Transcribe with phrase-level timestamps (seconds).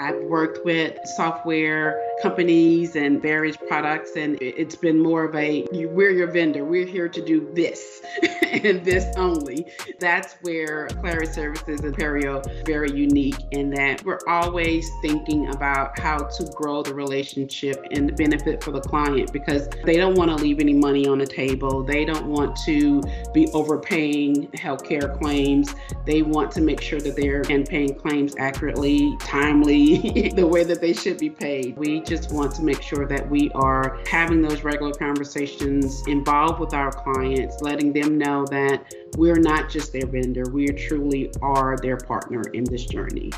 [0.00, 6.10] I've worked with software companies and various products, and it's been more of a we're
[6.10, 8.00] your vendor, we're here to do this
[8.42, 9.66] and this only.
[9.98, 16.16] That's where Claris Services and Pareo very unique in that we're always thinking about how
[16.16, 20.42] to grow the relationship and the benefit for the client because they don't want to
[20.42, 21.82] leave any money on the table.
[21.82, 23.02] They don't want to
[23.34, 25.74] be overpaying healthcare claims.
[26.06, 29.89] They want to make sure that they're paying claims accurately, timely,
[30.36, 31.76] the way that they should be paid.
[31.76, 36.74] We just want to make sure that we are having those regular conversations involved with
[36.74, 41.96] our clients, letting them know that we're not just their vendor, we truly are their
[41.96, 43.32] partner in this journey.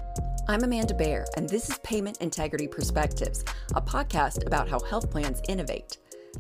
[0.47, 5.41] I'm Amanda Bear, and this is Payment Integrity Perspectives, a podcast about how health plans
[5.49, 5.97] innovate.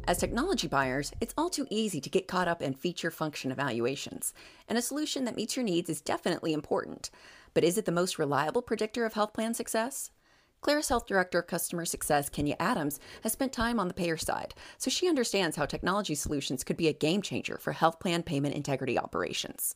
[0.08, 4.34] As technology buyers, it's all too easy to get caught up in feature function evaluations,
[4.68, 7.10] and a solution that meets your needs is definitely important.
[7.54, 10.10] But is it the most reliable predictor of health plan success?
[10.60, 14.54] Claris Health Director of Customer Success, Kenya Adams, has spent time on the payer side,
[14.78, 18.54] so she understands how technology solutions could be a game changer for health plan payment
[18.54, 19.74] integrity operations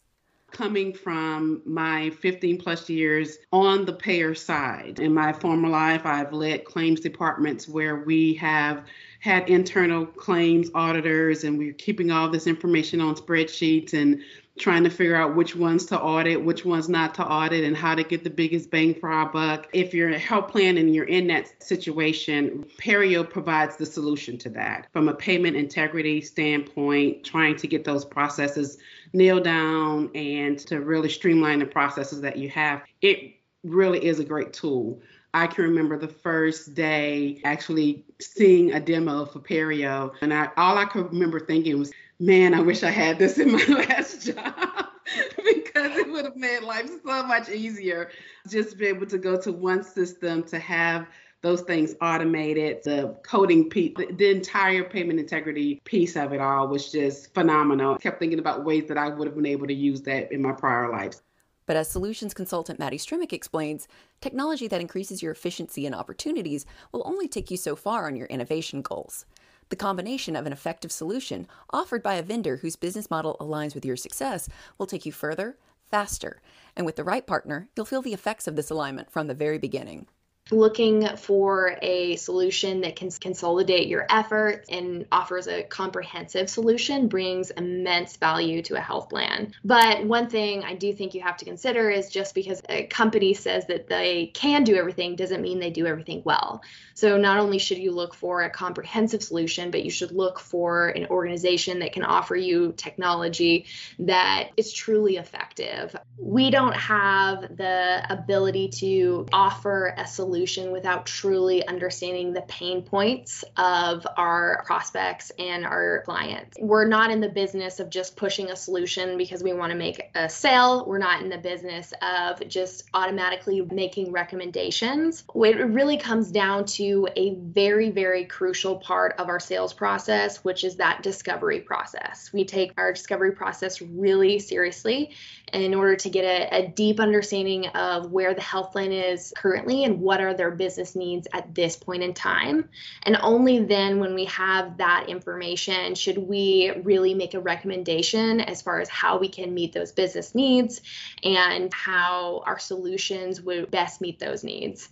[0.53, 4.99] coming from my 15 plus years on the payer side.
[5.01, 8.85] In my former life, I've led claims departments where we have
[9.27, 14.23] had internal claims auditors and we're keeping all this information on spreadsheets and
[14.57, 17.95] trying to figure out which ones to audit, which ones not to audit, and how
[17.95, 19.69] to get the biggest bang for our buck.
[19.73, 24.49] If you're a health plan and you're in that situation, Pareo provides the solution to
[24.51, 24.87] that.
[24.93, 28.79] From a payment integrity standpoint, trying to get those processes
[29.13, 34.25] nailed down and to really streamline the processes that you have, it really is a
[34.25, 35.03] great tool.
[35.35, 40.79] I can remember the first day actually seeing a demo for Pareo, and I, all
[40.79, 44.55] I could remember thinking was, man, I wish I had this in my last job
[45.37, 48.11] because it would have made life so much easier.
[48.49, 51.07] Just be able to go to one system to have
[51.43, 56.67] those things automated, the coding piece, the, the, entire payment integrity piece of it all
[56.67, 57.95] was just phenomenal.
[57.95, 60.43] I kept thinking about ways that I would have been able to use that in
[60.43, 61.23] my prior lives.
[61.67, 63.89] But as solutions consultant Maddie Strimick explains,
[64.21, 68.29] technology that increases your efficiency and opportunities will only take you so far on your
[68.29, 69.27] innovation goals.
[69.69, 73.85] The combination of an effective solution offered by a vendor whose business model aligns with
[73.85, 75.59] your success will take you further,
[75.91, 76.41] faster,
[76.77, 79.59] and with the right partner, you'll feel the effects of this alignment from the very
[79.59, 80.07] beginning
[80.51, 87.51] looking for a solution that can consolidate your efforts and offers a comprehensive solution brings
[87.51, 89.53] immense value to a health plan.
[89.65, 93.35] But one thing I do think you have to consider is just because a company
[93.35, 96.63] says that they can do everything doesn't mean they do everything well.
[96.95, 100.89] So not only should you look for a comprehensive solution, but you should look for
[100.89, 103.67] an organization that can offer you technology
[103.99, 105.95] that is truly effective.
[106.19, 112.83] We don't have the ability to offer a solution solution without truly understanding the pain
[112.83, 116.59] points of our prospects and our clients.
[116.61, 120.11] We're not in the business of just pushing a solution because we want to make
[120.15, 120.85] a sale.
[120.87, 125.25] We're not in the business of just automatically making recommendations.
[125.35, 130.65] It really comes down to a very, very crucial part of our sales process, which
[130.65, 132.31] is that discovery process.
[132.31, 135.15] We take our discovery process really seriously
[135.53, 139.85] in order to get a, a deep understanding of where the health plan is currently
[139.85, 142.69] and what are their business needs at this point in time.
[143.03, 148.63] And only then, when we have that information, should we really make a recommendation as
[148.63, 150.81] far as how we can meet those business needs
[151.23, 154.89] and how our solutions would best meet those needs.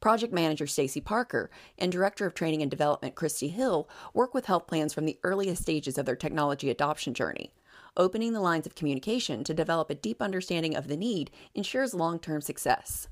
[0.00, 4.68] Project Manager Stacy Parker and Director of Training and Development Christy Hill work with health
[4.68, 7.52] plans from the earliest stages of their technology adoption journey.
[7.96, 12.20] Opening the lines of communication to develop a deep understanding of the need ensures long
[12.20, 13.08] term success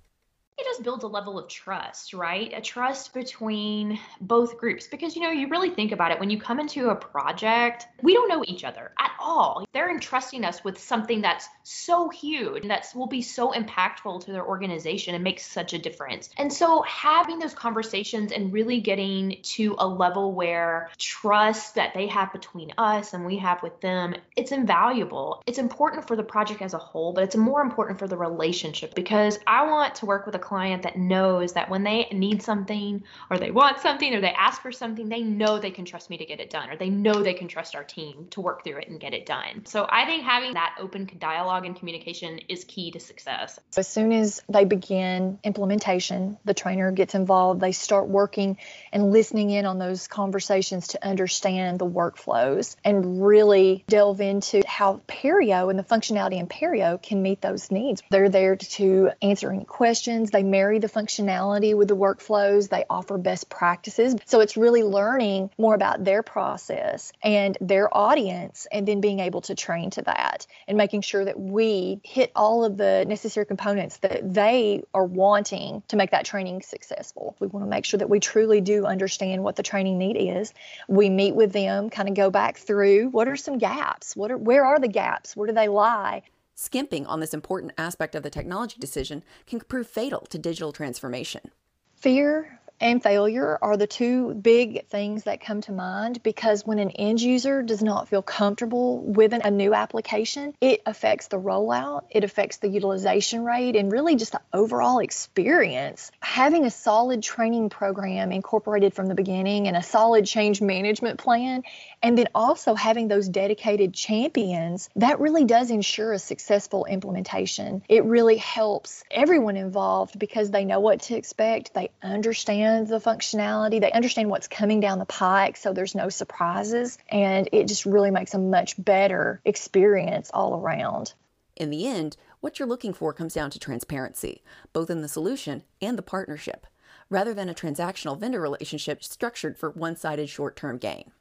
[0.59, 2.53] it just builds a level of trust, right?
[2.55, 4.87] A trust between both groups.
[4.87, 8.15] Because, you know, you really think about it when you come into a project, we
[8.15, 9.67] don't know each other at all.
[9.73, 14.33] They're entrusting us with something that's so huge and that will be so impactful to
[14.33, 16.31] their organization and makes such a difference.
[16.39, 22.07] And so, having those conversations and really getting to a level where trust that they
[22.07, 25.43] have between us and we have with them, it's invaluable.
[25.47, 28.95] It's important for the project as a whole, but it's more important for the relationship
[28.95, 33.03] because I want to work with a client that knows that when they need something
[33.31, 36.19] or they want something or they ask for something, they know they can trust me
[36.19, 38.77] to get it done or they know they can trust our team to work through
[38.77, 39.65] it and get it done.
[39.65, 43.59] So I think having that open dialogue and communication is key to success.
[43.77, 48.59] As soon as they begin implementation, the trainer gets involved, they start working
[48.93, 55.01] and listening in on those conversations to understand the workflows and really delve into how
[55.09, 58.03] Pareo and the functionality in Pareo can meet those needs.
[58.11, 63.19] They're there to answer any questions They marry the functionality with the workflows, they offer
[63.19, 64.17] best practices.
[64.25, 69.41] So it's really learning more about their process and their audience, and then being able
[69.41, 73.99] to train to that and making sure that we hit all of the necessary components
[73.99, 77.37] that they are wanting to make that training successful.
[77.39, 80.53] We want to make sure that we truly do understand what the training need is.
[80.89, 84.17] We meet with them, kind of go back through what are some gaps?
[84.17, 85.37] What are where are the gaps?
[85.37, 86.23] Where do they lie?
[86.57, 91.53] Skimping on this important aspect of the technology decision can prove fatal to digital transformation.
[91.95, 96.91] Fear and failure are the two big things that come to mind because when an
[96.91, 102.25] end user does not feel comfortable with a new application, it affects the rollout, it
[102.25, 106.11] affects the utilization rate, and really just the overall experience.
[106.21, 111.63] Having a solid training program incorporated from the beginning and a solid change management plan,
[112.03, 117.83] and then also having those dedicated champions, that really does ensure a successful implementation.
[117.89, 123.11] It really helps everyone involved because they know what to expect, they understand understand the
[123.11, 127.87] functionality, they understand what's coming down the pike, so there's no surprises, and it just
[127.87, 131.15] really makes a much better experience all around.
[131.57, 134.43] In the end, what you're looking for comes down to transparency,
[134.73, 136.67] both in the solution and the partnership,
[137.09, 141.13] rather than a transactional vendor relationship structured for one sided short term gain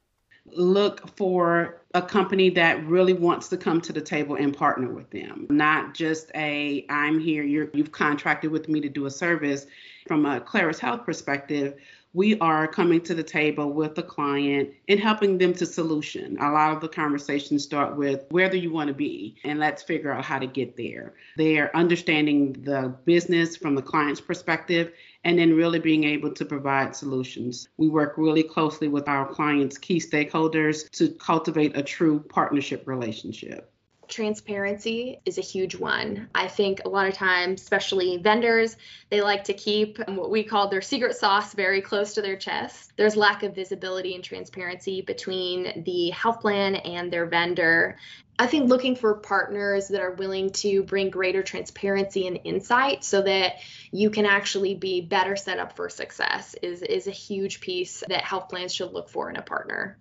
[0.52, 5.10] look for a company that really wants to come to the table and partner with
[5.10, 5.46] them.
[5.50, 9.66] Not just a i'm here you have contracted with me to do a service.
[10.06, 11.74] From a Claris Health perspective
[12.16, 16.38] we are coming to the table with the client and helping them to solution.
[16.40, 19.82] A lot of the conversations start with where do you want to be and let's
[19.82, 21.12] figure out how to get there.
[21.36, 24.92] They're understanding the business from the client's perspective
[25.24, 27.68] and then really being able to provide solutions.
[27.76, 33.70] We work really closely with our clients' key stakeholders to cultivate a true partnership relationship
[34.08, 36.28] transparency is a huge one.
[36.34, 38.76] I think a lot of times, especially vendors,
[39.10, 42.92] they like to keep what we call their secret sauce very close to their chest.
[42.96, 47.96] There's lack of visibility and transparency between the health plan and their vendor.
[48.38, 53.22] I think looking for partners that are willing to bring greater transparency and insight so
[53.22, 53.54] that
[53.92, 58.22] you can actually be better set up for success is, is a huge piece that
[58.22, 59.96] health plans should look for in a partner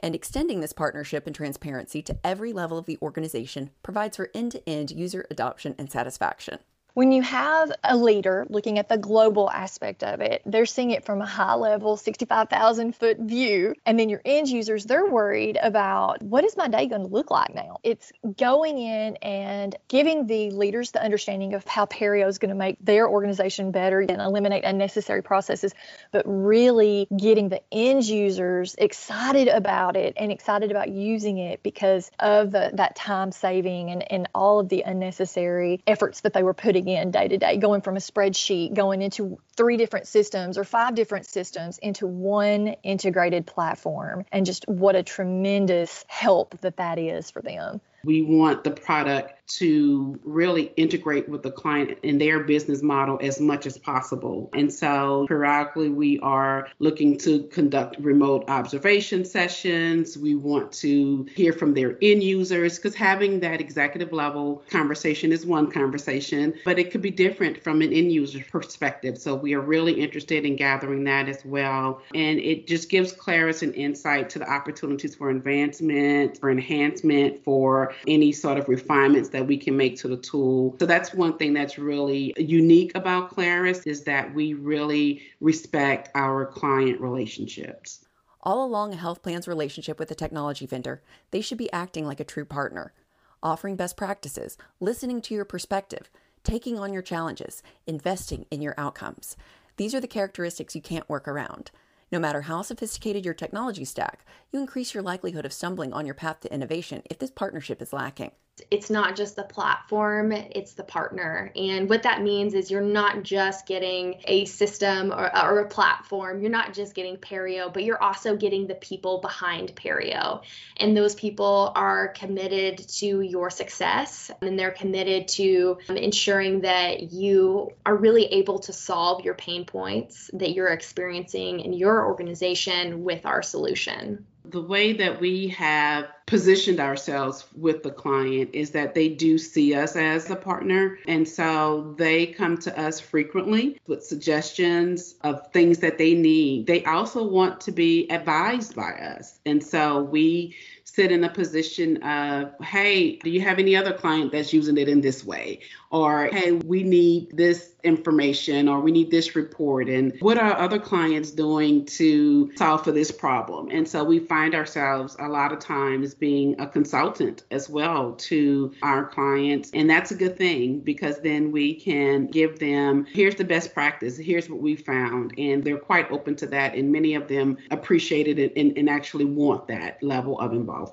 [0.00, 4.52] and extending this partnership and transparency to every level of the organization provides for end
[4.52, 6.58] to end user adoption and satisfaction
[6.96, 11.04] when you have a leader looking at the global aspect of it, they're seeing it
[11.04, 13.74] from a high level, 65,000 foot view.
[13.84, 17.30] And then your end users, they're worried about what is my day going to look
[17.30, 17.80] like now?
[17.82, 22.54] It's going in and giving the leaders the understanding of how Pareo is going to
[22.54, 25.74] make their organization better and eliminate unnecessary processes,
[26.12, 32.10] but really getting the end users excited about it and excited about using it because
[32.18, 36.54] of the, that time saving and, and all of the unnecessary efforts that they were
[36.54, 40.64] putting in day to day, going from a spreadsheet, going into three different systems or
[40.64, 46.98] five different systems into one integrated platform, and just what a tremendous help that that
[46.98, 47.80] is for them.
[48.04, 53.40] We want the product to really integrate with the client and their business model as
[53.40, 54.50] much as possible.
[54.52, 60.18] And so periodically we are looking to conduct remote observation sessions.
[60.18, 65.46] We want to hear from their end users because having that executive level conversation is
[65.46, 69.18] one conversation, but it could be different from an end user perspective.
[69.18, 72.02] So we are really interested in gathering that as well.
[72.14, 77.94] And it just gives Claris an insight to the opportunities for advancement, for enhancement, for
[78.06, 80.74] any sort of refinements that we can make to the tool.
[80.80, 86.46] So that's one thing that's really unique about Claris is that we really respect our
[86.46, 88.06] client relationships.
[88.40, 91.02] All along a health plan's relationship with a technology vendor,
[91.32, 92.94] they should be acting like a true partner,
[93.42, 96.08] offering best practices, listening to your perspective,
[96.42, 99.36] taking on your challenges, investing in your outcomes.
[99.76, 101.70] These are the characteristics you can't work around.
[102.10, 106.14] No matter how sophisticated your technology stack, you increase your likelihood of stumbling on your
[106.14, 108.30] path to innovation if this partnership is lacking
[108.70, 111.52] it's not just the platform, it's the partner.
[111.54, 116.40] And what that means is you're not just getting a system or, or, a platform,
[116.40, 120.42] you're not just getting Pareo, but you're also getting the people behind Pareo.
[120.78, 127.12] And those people are committed to your success and they're committed to um, ensuring that
[127.12, 133.04] you are really able to solve your pain points that you're experiencing in your organization
[133.04, 134.26] with our solution.
[134.50, 139.74] The way that we have positioned ourselves with the client is that they do see
[139.74, 140.98] us as a partner.
[141.06, 146.66] And so they come to us frequently with suggestions of things that they need.
[146.66, 149.38] They also want to be advised by us.
[149.46, 150.56] And so we
[150.96, 154.88] sit in a position of, hey, do you have any other client that's using it
[154.88, 155.60] in this way?
[155.90, 159.88] Or, hey, we need this information or we need this report.
[159.88, 163.68] And what are other clients doing to solve for this problem?
[163.70, 168.72] And so we find ourselves a lot of times being a consultant as well to
[168.82, 169.70] our clients.
[169.74, 174.16] And that's a good thing because then we can give them here's the best practice,
[174.16, 175.34] here's what we found.
[175.38, 176.74] And they're quite open to that.
[176.74, 180.85] And many of them appreciate it and, and actually want that level of involvement.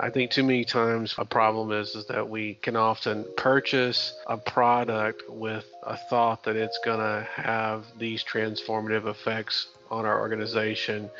[0.00, 4.36] I think too many times a problem is is that we can often purchase a
[4.36, 11.10] product with a thought that it's going to have these transformative effects on our organization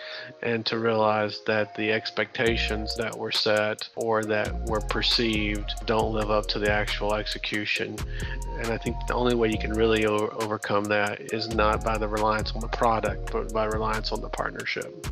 [0.43, 6.31] and to realize that the expectations that were set or that were perceived don't live
[6.31, 7.97] up to the actual execution.
[8.57, 11.99] And I think the only way you can really o- overcome that is not by
[11.99, 15.07] the reliance on the product, but by reliance on the partnership.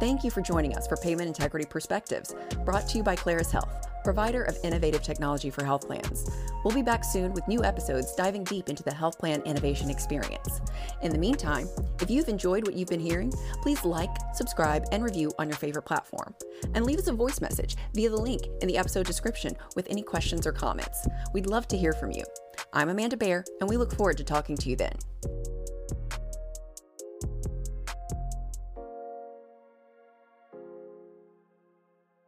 [0.00, 3.86] Thank you for joining us for Payment Integrity Perspectives, brought to you by Claris Health,
[4.04, 6.28] provider of innovative technology for health plans.
[6.64, 10.60] We'll be back soon with new episodes diving deep into the health plan innovation experience.
[11.02, 11.68] In the meantime,
[12.00, 15.86] if you've enjoyed what you've been hearing, please like, subscribe, and review on your favorite
[15.86, 16.34] platform.
[16.74, 20.02] And leave us a voice message via the link in the episode description with any
[20.02, 21.06] questions or comments.
[21.32, 22.24] We'd love to hear from you.
[22.72, 24.96] I'm Amanda Bear, and we look forward to talking to you then.